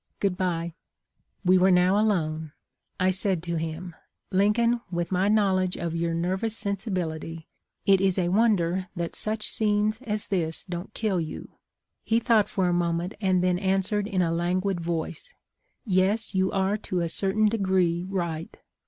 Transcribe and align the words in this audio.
Good 0.19 0.35
bye.' 0.35 0.73
"We 1.45 1.59
were 1.59 1.69
now 1.69 1.99
alone. 1.99 2.53
I 2.99 3.11
said 3.11 3.43
to 3.43 3.57
him,' 3.57 3.93
Lincoln, 4.31 4.81
with 4.91 5.11
my 5.11 5.27
knowledge 5.29 5.75
of 5.77 5.95
your 5.95 6.15
nervous 6.15 6.57
sensibility, 6.57 7.45
it 7.85 8.01
is 8.01 8.17
a 8.17 8.29
wonder 8.29 8.87
that 8.95 9.13
such 9.13 9.51
scenes 9.51 9.99
as 10.01 10.25
this 10.29 10.65
don't 10.65 10.91
kill 10.95 11.21
you.' 11.21 11.51
He 12.03 12.19
thought 12.19 12.49
for 12.49 12.67
a 12.67 12.73
moment 12.73 13.13
and 13.21 13.43
then 13.43 13.59
answered 13.59 14.07
in 14.07 14.23
a 14.23 14.31
languid 14.31 14.81
voice, 14.81 15.35
'Yes, 15.85 16.33
you 16.33 16.51
are 16.51 16.77
to 16.77 17.01
a 17.01 17.07
certain 17.07 17.45
degree 17.47 18.07
right. 18.09 18.57